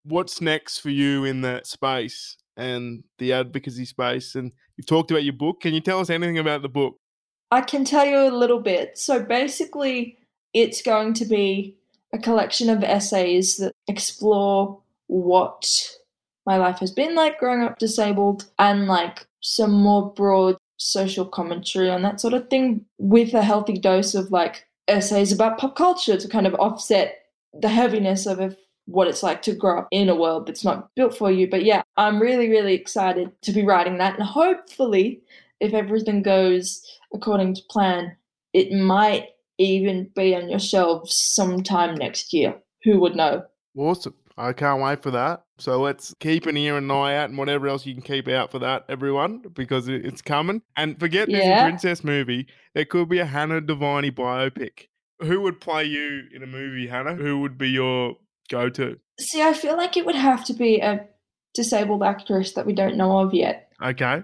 [0.05, 4.35] What's next for you in that space and the advocacy space?
[4.35, 5.61] And you've talked about your book.
[5.61, 6.96] Can you tell us anything about the book?
[7.51, 8.96] I can tell you a little bit.
[8.96, 10.18] So basically,
[10.55, 11.77] it's going to be
[12.12, 15.96] a collection of essays that explore what
[16.46, 21.90] my life has been like growing up disabled and like some more broad social commentary
[21.90, 26.16] on that sort of thing with a healthy dose of like essays about pop culture
[26.16, 30.09] to kind of offset the heaviness of if, what it's like to grow up in
[30.09, 31.49] a world that's not built for you.
[31.49, 34.19] But yeah, I'm really, really excited to be writing that.
[34.19, 35.21] And hopefully,
[35.61, 38.16] if everything goes according to plan,
[38.53, 42.57] it might even be on your shelves sometime next year.
[42.85, 43.45] Who would know?
[43.77, 44.14] Awesome.
[44.37, 45.45] I can't wait for that.
[45.59, 48.51] So let's keep an ear and eye out and whatever else you can keep out
[48.51, 50.62] for that, everyone, because it's coming.
[50.77, 51.38] And forget yeah.
[51.38, 52.47] Disney Princess movie.
[52.75, 54.87] There could be a Hannah Diviney biopic.
[55.21, 57.14] Who would play you in a movie, Hannah?
[57.14, 58.16] Who would be your
[58.51, 58.99] go to?
[59.19, 61.07] See, I feel like it would have to be a
[61.55, 63.73] disabled actress that we don't know of yet.
[63.83, 64.23] Okay.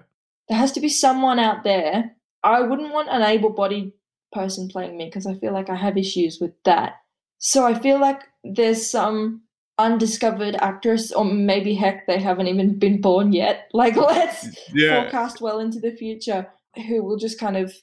[0.49, 2.15] There has to be someone out there.
[2.43, 3.91] I wouldn't want an able bodied
[4.31, 6.93] person playing me because I feel like I have issues with that.
[7.39, 9.41] So I feel like there's some
[9.77, 13.69] undiscovered actress, or maybe heck, they haven't even been born yet.
[13.73, 15.03] Like, let's yeah.
[15.03, 16.47] forecast well into the future,
[16.87, 17.73] who will just kind of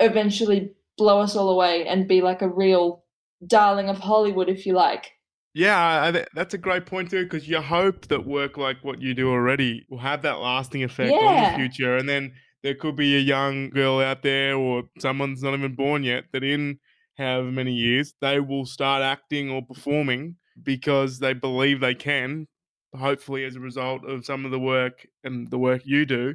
[0.00, 3.04] eventually blow us all away and be like a real
[3.46, 5.12] darling of Hollywood, if you like.
[5.54, 9.12] Yeah, I, that's a great point too, because you hope that work like what you
[9.12, 11.18] do already will have that lasting effect yeah.
[11.18, 15.42] on the future, and then there could be a young girl out there or someone's
[15.42, 16.78] not even born yet that in
[17.18, 22.46] however many years they will start acting or performing because they believe they can,
[22.94, 26.34] hopefully as a result of some of the work and the work you do.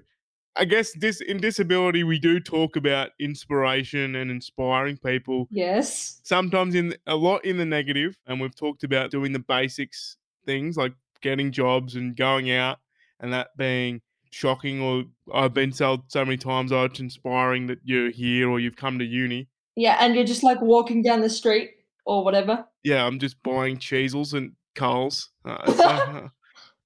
[0.58, 5.48] I guess this in disability we do talk about inspiration and inspiring people.
[5.52, 6.20] Yes.
[6.24, 10.78] Sometimes in a lot in the negative, and we've talked about doing the basics things
[10.78, 12.80] like getting jobs and going out,
[13.20, 14.82] and that being shocking.
[14.82, 18.76] Or I've been told so many times, oh, it's inspiring that you're here or you've
[18.76, 19.48] come to uni.
[19.76, 21.72] Yeah, and you're just like walking down the street
[22.06, 22.66] or whatever.
[22.84, 25.30] Yeah, I'm just buying Cheezels and Coles.
[25.46, 26.28] Uh, it's like, uh,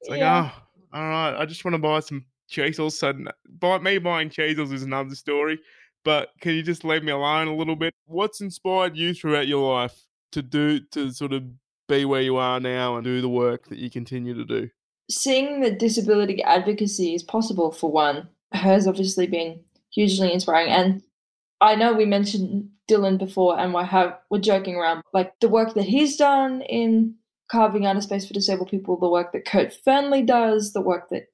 [0.01, 0.51] it's like yeah.
[0.53, 3.13] oh, all right, I just want to buy some So
[3.59, 5.59] buy, me buying Cheezels is another story.
[6.03, 7.93] But can you just leave me alone a little bit?
[8.05, 11.43] What's inspired you throughout your life to do to sort of
[11.87, 14.69] be where you are now and do the work that you continue to do?
[15.09, 19.59] Seeing that disability advocacy is possible for one has obviously been
[19.93, 20.71] hugely inspiring.
[20.71, 21.03] And
[21.59, 25.73] I know we mentioned Dylan before, and we have we're joking around like the work
[25.75, 27.15] that he's done in
[27.51, 31.09] carving out a space for disabled people, the work that Kurt Fearnley does, the work
[31.09, 31.27] that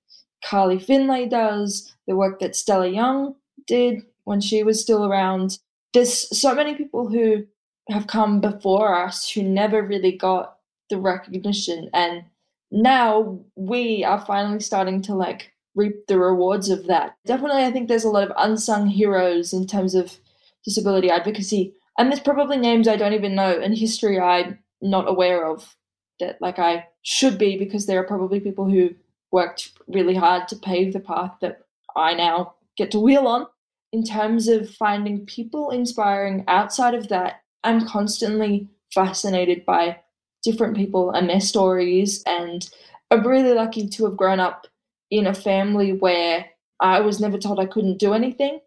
[0.43, 5.59] Carly Findlay does, the work that Stella Young did when she was still around.
[5.93, 7.45] There's so many people who
[7.89, 10.57] have come before us who never really got
[10.89, 12.23] the recognition, and
[12.71, 17.15] now we are finally starting to like reap the rewards of that.
[17.25, 20.17] Definitely, I think there's a lot of unsung heroes in terms of
[20.65, 21.73] disability advocacy.
[21.97, 25.75] And there's probably names I don't even know and history I'm not aware of
[26.19, 28.89] that like I should be because there are probably people who
[29.31, 31.61] worked really hard to pave the path that
[31.95, 33.47] I now get to wheel on.
[33.93, 39.99] In terms of finding people inspiring outside of that, I'm constantly fascinated by
[40.43, 42.23] different people and their stories.
[42.25, 42.69] And
[43.11, 44.67] I'm really lucky to have grown up
[45.09, 46.45] in a family where
[46.79, 48.59] I was never told I couldn't do anything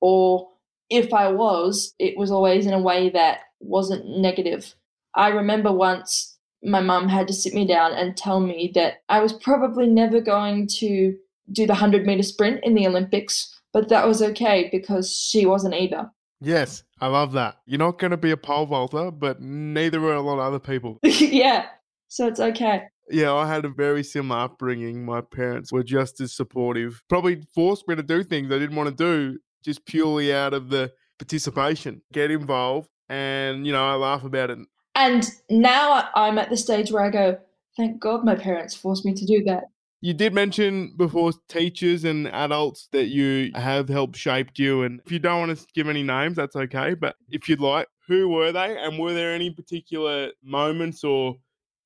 [0.00, 0.48] or
[0.90, 4.74] if I was, it was always in a way that wasn't negative.
[5.14, 6.35] I remember once
[6.66, 10.20] my mum had to sit me down and tell me that I was probably never
[10.20, 11.16] going to
[11.52, 15.74] do the 100 meter sprint in the Olympics, but that was okay because she wasn't
[15.74, 16.10] either.
[16.40, 17.58] Yes, I love that.
[17.66, 20.58] You're not going to be a pole vaulter, but neither are a lot of other
[20.58, 20.98] people.
[21.02, 21.66] yeah.
[22.08, 22.82] So it's okay.
[23.08, 25.04] Yeah, I had a very similar upbringing.
[25.04, 27.02] My parents were just as supportive.
[27.08, 30.68] Probably forced me to do things I didn't want to do just purely out of
[30.70, 32.88] the participation, get involved.
[33.08, 34.58] And, you know, I laugh about it.
[34.96, 37.38] And now I'm at the stage where I go,
[37.76, 39.64] thank God my parents forced me to do that.
[40.00, 44.84] You did mention before teachers and adults that you have helped shaped you.
[44.84, 46.94] And if you don't want to give any names, that's okay.
[46.94, 48.78] But if you'd like, who were they?
[48.78, 51.38] And were there any particular moments or do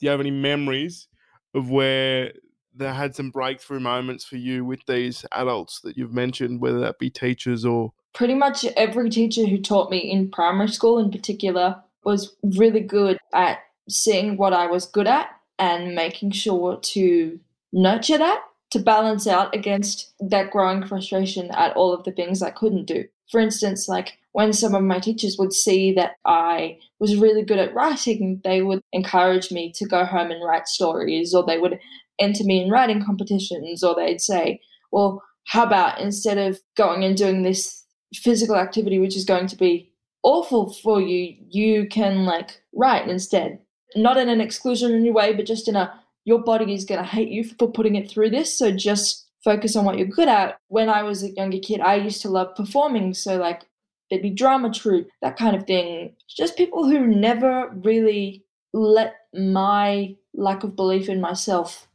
[0.06, 1.08] you have any memories
[1.54, 2.32] of where
[2.74, 7.00] they had some breakthrough moments for you with these adults that you've mentioned, whether that
[7.00, 11.76] be teachers or pretty much every teacher who taught me in primary school in particular
[12.04, 13.58] was really good at
[13.88, 17.38] seeing what I was good at and making sure to
[17.72, 22.50] nurture that to balance out against that growing frustration at all of the things I
[22.50, 23.04] couldn't do.
[23.30, 27.58] For instance, like when some of my teachers would see that I was really good
[27.58, 31.78] at writing, they would encourage me to go home and write stories, or they would
[32.20, 34.60] enter me in writing competitions, or they'd say,
[34.92, 37.84] Well, how about instead of going and doing this
[38.14, 39.89] physical activity, which is going to be
[40.22, 43.58] awful for you, you can like write instead.
[43.96, 45.92] Not in an exclusionary way, but just in a
[46.24, 48.56] your body is going to hate you for putting it through this.
[48.56, 50.58] So just focus on what you're good at.
[50.68, 53.14] When I was a younger kid, I used to love performing.
[53.14, 53.62] So, like,
[54.08, 56.14] there'd be drama troupe, that kind of thing.
[56.28, 61.88] Just people who never really let my lack of belief in myself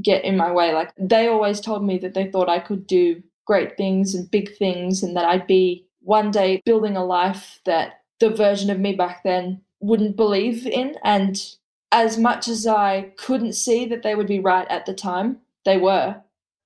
[0.00, 0.72] get in my way.
[0.72, 4.56] Like, they always told me that they thought I could do great things and big
[4.56, 8.94] things and that I'd be one day building a life that the version of me
[8.94, 10.96] back then wouldn't believe in.
[11.04, 11.40] And
[11.90, 15.76] as much as I couldn't see that they would be right at the time, they
[15.76, 16.16] were.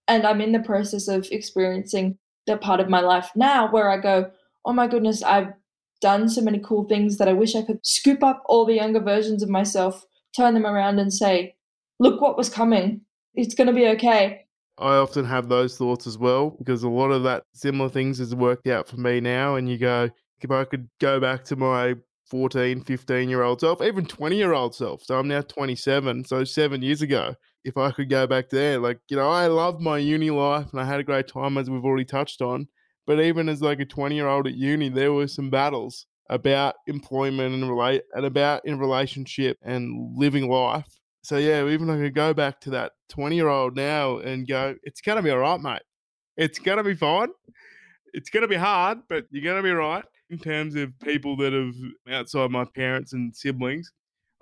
[0.09, 3.99] And I'm in the process of experiencing that part of my life now where I
[3.99, 4.31] go,
[4.65, 5.53] oh my goodness, I've
[6.01, 9.01] done so many cool things that I wish I could scoop up all the younger
[9.01, 11.57] versions of myself, turn them around and say,
[11.99, 13.01] look what was coming.
[13.35, 14.46] It's going to be okay.
[14.79, 18.35] I often have those thoughts as well because a lot of that similar things has
[18.35, 19.57] worked out for me now.
[19.57, 20.11] And you go,
[20.41, 21.95] if I could go back to my
[22.27, 25.03] 14, 15 year old self, even 20 year old self.
[25.05, 26.25] So I'm now 27.
[26.25, 27.35] So seven years ago,
[27.65, 30.81] if I could go back there, like, you know, I loved my uni life and
[30.81, 32.69] I had a great time, as we've already touched on.
[33.07, 36.75] But even as like a 20 year old at uni, there were some battles about
[36.89, 40.96] employment and relate and about in relationship and living life.
[41.27, 44.77] So yeah, even I could go back to that 20 year old now and go,
[44.83, 45.83] it's gonna be all right, mate.
[46.37, 47.29] It's gonna be fine.
[48.15, 51.75] It's gonna be hard, but you're gonna be right in terms of people that have
[52.13, 53.93] outside my parents and siblings,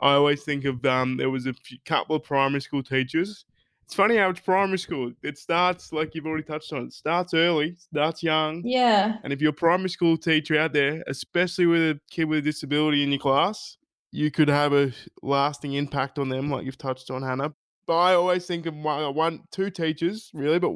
[0.00, 3.44] I always think of um, there was a few, couple of primary school teachers.
[3.84, 5.12] It's funny how it's primary school.
[5.22, 6.84] It starts like you've already touched on.
[6.84, 8.62] It starts early, starts young.
[8.64, 9.18] Yeah.
[9.22, 12.42] And if you're a primary school teacher out there, especially with a kid with a
[12.42, 13.76] disability in your class,
[14.14, 17.54] you could have a lasting impact on them, like you've touched on, Hannah.
[17.86, 20.58] But I always think of one, one two teachers really.
[20.58, 20.72] But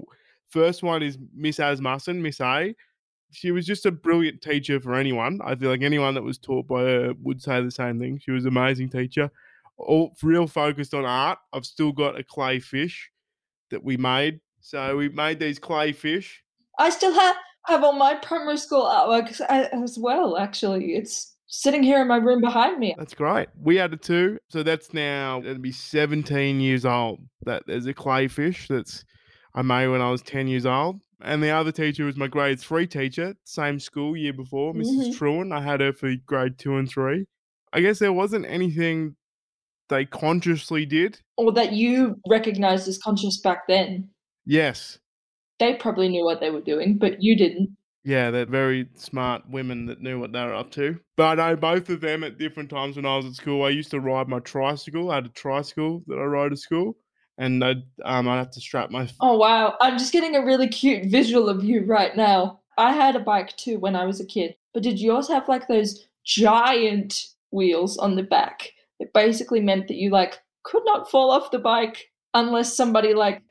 [0.49, 2.75] first one is Miss Asmussen, Miss A
[3.31, 5.41] she was just a brilliant teacher for anyone.
[5.45, 8.21] I feel like anyone that was taught by her would say the same thing.
[8.23, 9.31] She was an amazing teacher.
[9.77, 11.39] All real focused on art.
[11.53, 13.11] I've still got a clay fish
[13.71, 14.41] that we made.
[14.61, 16.43] So we made these clay fish.
[16.79, 20.39] I still have have all my primary school artwork as well.
[20.39, 22.95] Actually, it's sitting here in my room behind me.
[22.97, 23.49] That's great.
[23.61, 24.39] We had it too.
[24.49, 27.21] So that's now it'll be 17 years old.
[27.43, 29.05] That there's a clay fish that's
[29.55, 31.01] I made when I was 10 years old.
[31.21, 35.19] And the other teacher was my grade three teacher, same school year before, missus Mhm.
[35.19, 35.53] Truan.
[35.53, 37.25] I had her for grade two and three.
[37.73, 39.17] I guess there wasn't anything
[39.89, 41.19] they consciously did.
[41.37, 44.11] Or that you recognized as conscious back then.
[44.47, 44.99] Yes.
[45.59, 47.77] They probably knew what they were doing, but you didn't.
[48.09, 50.99] Yeah, they're very smart women that knew what they were up to.
[51.19, 53.63] But I know both of them at different times when I was at school.
[53.63, 55.11] I used to ride my tricycle.
[55.11, 56.97] I had a tricycle that I rode to school.
[57.37, 60.69] And I'd, um, I'd have to strap my Oh wow, I'm just getting a really
[60.69, 62.61] cute visual of you right now.
[62.79, 65.69] I had a bike too when I was a kid, but did yours have like
[65.69, 68.71] those giant wheels on the back?
[69.01, 73.43] It basically meant that you like could not fall off the bike unless somebody like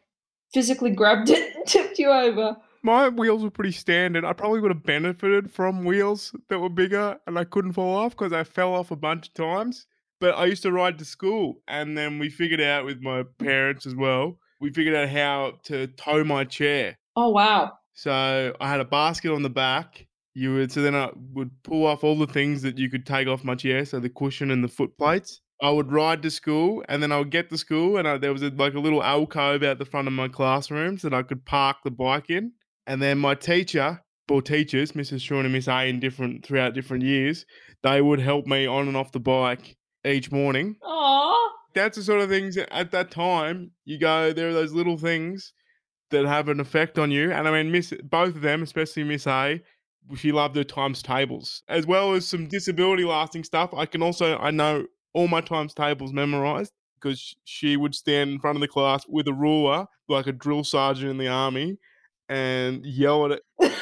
[0.51, 2.57] physically grabbed it and tipped you over.
[2.84, 4.25] My wheels were pretty standard.
[4.25, 8.11] I probably would have benefited from wheels that were bigger and I couldn't fall off
[8.11, 9.86] because I fell off a bunch of times.
[10.19, 13.86] But I used to ride to school and then we figured out with my parents
[13.86, 16.97] as well, we figured out how to tow my chair.
[17.15, 17.73] Oh wow.
[17.93, 20.05] So I had a basket on the back.
[20.34, 23.28] You would so then I would pull off all the things that you could take
[23.28, 25.41] off my chair, so the cushion and the foot plates.
[25.61, 28.32] I would ride to school, and then I would get to school, and I, there
[28.32, 31.45] was a, like a little alcove out the front of my classrooms that I could
[31.45, 32.51] park the bike in.
[32.88, 35.21] And then my teacher or teachers, Mrs.
[35.21, 37.45] Shawn and Miss A, in different throughout different years,
[37.83, 40.77] they would help me on and off the bike each morning.
[40.81, 41.49] Aww.
[41.73, 44.33] That's the sort of things that at that time you go.
[44.33, 45.53] There are those little things
[46.09, 49.27] that have an effect on you, and I mean, Miss both of them, especially Miss
[49.27, 49.61] A,
[50.15, 53.73] she loved her times tables as well as some disability lasting stuff.
[53.73, 58.39] I can also I know all my times tables memorized because she would stand in
[58.39, 61.77] front of the class with a ruler like a drill sergeant in the army
[62.30, 63.73] and yell at it,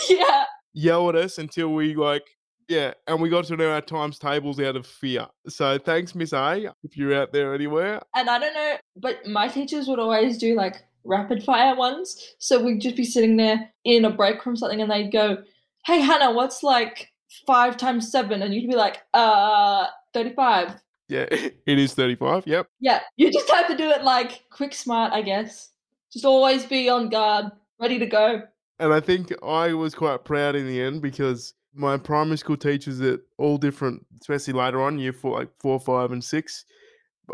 [0.08, 0.44] yeah.
[0.72, 2.24] yell at us until we like
[2.68, 5.26] yeah, and we got to know our times tables out of fear.
[5.48, 8.00] So thanks, Miss A, if you're out there anywhere.
[8.14, 12.34] And I don't know, but my teachers would always do like rapid fire ones.
[12.38, 15.38] So we'd just be sitting there in a break from something and they'd go,
[15.84, 17.12] Hey Hannah, what's like
[17.46, 18.42] five times seven?
[18.42, 20.80] And you'd be like, uh, 35.
[21.08, 22.46] Yeah, it is 35.
[22.46, 22.66] Yep.
[22.80, 23.00] Yeah.
[23.16, 25.70] You just have to do it like quick, smart, I guess.
[26.16, 28.40] Just always be on guard, ready to go.
[28.78, 33.02] And I think I was quite proud in the end because my primary school teachers
[33.02, 36.64] at all different, especially later on, year four, like four, five, and six,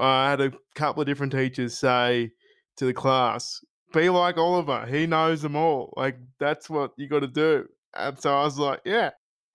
[0.00, 2.32] I had a couple of different teachers say
[2.76, 3.64] to the class,
[3.94, 4.84] "Be like Oliver.
[4.86, 5.94] He knows them all.
[5.96, 9.10] Like that's what you got to do." And so I was like, "Yeah,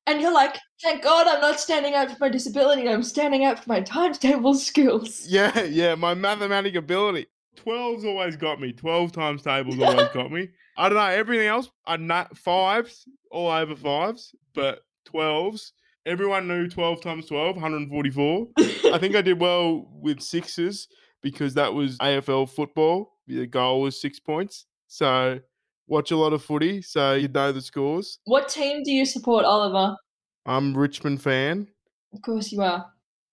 [0.06, 2.88] And you're like, thank God I'm not standing out for my disability.
[2.88, 5.26] I'm standing out for my timetable skills.
[5.28, 7.28] yeah, yeah." My mathematic ability,
[7.66, 8.72] 12's always got me.
[8.72, 10.50] Twelve times tables always got me.
[10.78, 11.70] I don't know everything else.
[11.86, 15.74] I not fives all over fives, but twelves.
[16.06, 18.48] Everyone knew 12 times 12, 144.
[18.94, 20.88] I think I did well with sixes
[21.22, 23.12] because that was AFL football.
[23.28, 24.68] The goal was six points.
[24.88, 25.42] So
[25.86, 28.20] watch a lot of footy, so you know the scores.
[28.24, 29.98] what team do you support, Oliver?
[30.46, 31.68] I'm Richmond fan.
[32.14, 32.86] Of course you are.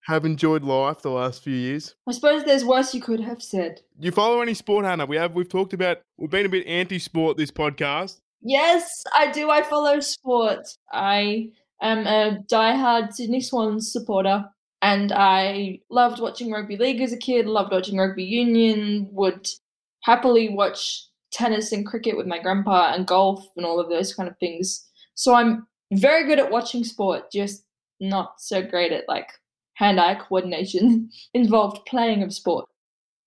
[0.07, 1.95] Have enjoyed life the last few years.
[2.07, 3.81] I suppose there's worse you could have said.
[3.99, 5.07] Do you follow any sport, Hannah?
[5.07, 8.21] We have we've talked about we've been a bit anti-sport this podcast.
[8.43, 9.49] Yes, I do.
[9.49, 10.67] I follow sport.
[10.93, 14.45] I am a diehard Sydney Swans supporter,
[14.83, 17.47] and I loved watching rugby league as a kid.
[17.47, 19.09] Loved watching rugby union.
[19.13, 19.49] Would
[20.03, 24.29] happily watch tennis and cricket with my grandpa, and golf and all of those kind
[24.29, 24.87] of things.
[25.15, 27.65] So I'm very good at watching sport, just
[28.01, 29.31] not so great at like
[29.75, 32.67] hand-eye coordination involved playing of sport.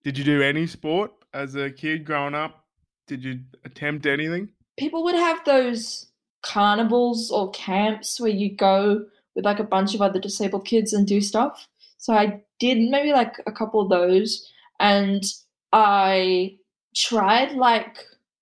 [0.03, 2.65] Did you do any sport as a kid growing up?
[3.07, 4.49] Did you attempt anything?
[4.77, 6.07] people would have those
[6.43, 9.03] carnivals or camps where you go
[9.35, 11.67] with like a bunch of other disabled kids and do stuff.
[11.97, 15.23] So I did maybe like a couple of those and
[15.73, 16.57] I
[16.95, 17.97] tried like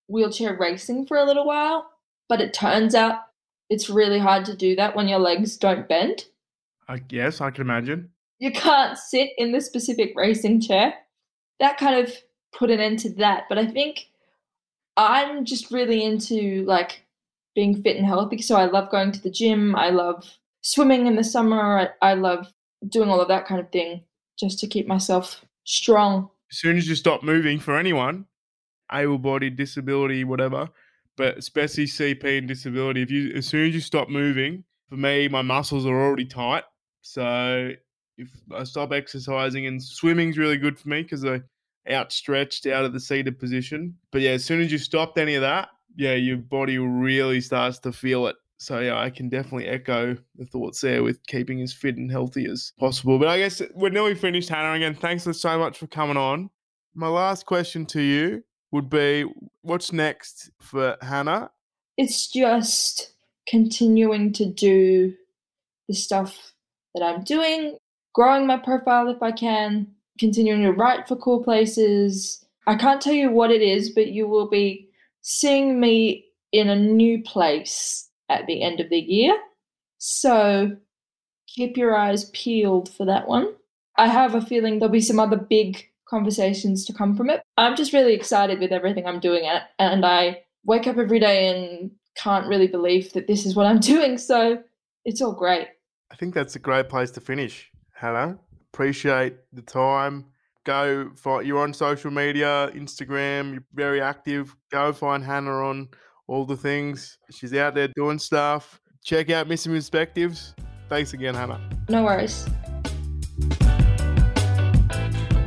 [0.08, 1.90] wheelchair racing for a little while,
[2.30, 3.20] but it turns out
[3.70, 6.26] it's really hard to do that when your legs don't bend.
[6.88, 8.10] I guess I can imagine.
[8.40, 10.94] You can't sit in the specific racing chair.
[11.60, 12.14] That kind of
[12.54, 14.08] put an end to that, but I think
[14.98, 17.06] I'm just really into like
[17.54, 18.42] being fit and healthy.
[18.42, 19.76] So I love going to the gym.
[19.76, 21.94] I love swimming in the summer.
[22.02, 22.48] I, I love
[22.88, 24.04] doing all of that kind of thing
[24.38, 26.30] just to keep myself strong.
[26.52, 28.26] As soon as you stop moving for anyone,
[28.92, 30.70] able-bodied, disability, whatever,
[31.18, 35.28] but especially CP and disability, if you as soon as you stop moving, for me,
[35.28, 36.64] my muscles are already tight.
[37.06, 37.70] So
[38.18, 41.42] if I stop exercising and swimming's really good for me because I
[41.88, 43.96] outstretched out of the seated position.
[44.12, 47.78] But yeah, as soon as you stopped any of that, yeah, your body really starts
[47.80, 48.36] to feel it.
[48.58, 52.48] So yeah, I can definitely echo the thoughts there with keeping as fit and healthy
[52.50, 53.20] as possible.
[53.20, 54.74] But I guess we're nearly finished, Hannah.
[54.74, 56.50] Again, thanks so much for coming on.
[56.96, 59.26] My last question to you would be
[59.62, 61.52] what's next for Hannah?
[61.98, 63.14] It's just
[63.48, 65.14] continuing to do
[65.88, 66.55] the stuff
[66.96, 67.78] that I'm doing,
[68.14, 69.88] growing my profile if I can,
[70.18, 72.44] continuing to write for cool places.
[72.66, 74.90] I can't tell you what it is, but you will be
[75.22, 79.38] seeing me in a new place at the end of the year.
[80.00, 80.76] So
[81.48, 83.54] keep your eyes peeled for that one.
[83.98, 87.42] I have a feeling there'll be some other big conversations to come from it.
[87.58, 91.92] I'm just really excited with everything I'm doing and I wake up every day and
[92.16, 94.18] can't really believe that this is what I'm doing.
[94.18, 94.62] So
[95.04, 95.68] it's all great.
[96.12, 98.38] I think that's a great place to finish, Hannah.
[98.74, 100.26] Appreciate the time.
[100.64, 104.56] Go find you're on social media, Instagram, you're very active.
[104.72, 105.90] Go find Hannah on
[106.28, 107.18] all the things.
[107.32, 108.80] She's out there doing stuff.
[109.04, 110.56] Check out Missing Perspectives.
[110.90, 111.62] Thanks again, Hannah.
[111.90, 112.48] No worries.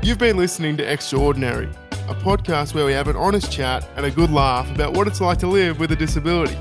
[0.02, 4.10] You've been listening to Extraordinary, a podcast where we have an honest chat and a
[4.10, 6.56] good laugh about what it's like to live with a disability.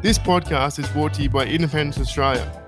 [0.00, 2.60] This podcast is brought to you by Independence Australia.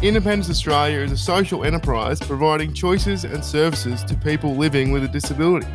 [0.00, 5.08] Independence Australia is a social enterprise providing choices and services to people living with a
[5.08, 5.66] disability.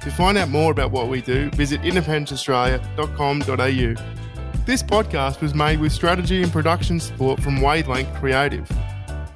[0.00, 4.64] To find out more about what we do, visit independenceaustralia.com.au.
[4.66, 8.68] This podcast was made with strategy and production support from Wavelength Creative.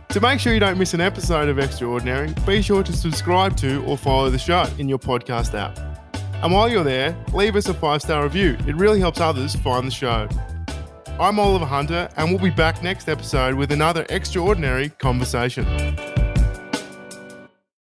[0.08, 3.84] To make sure you don't miss an episode of Extraordinary, be sure to subscribe to
[3.84, 5.78] or follow the show in your podcast app.
[6.42, 8.56] And while you're there, leave us a five star review.
[8.66, 10.28] It really helps others find the show.
[11.18, 15.64] I'm Oliver Hunter, and we'll be back next episode with another extraordinary conversation.